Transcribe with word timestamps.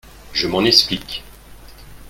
Je 0.33 0.47
m’en 0.47 0.63
explique. 0.63 1.23